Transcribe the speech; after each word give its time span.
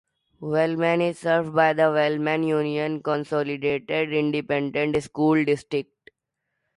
Wellman 0.39 0.99
is 1.01 1.19
served 1.19 1.53
by 1.53 1.73
the 1.73 1.91
Wellman-Union 1.91 3.03
Consolidated 3.03 4.11
Independent 4.11 5.03
School 5.03 5.45
District. 5.45 6.09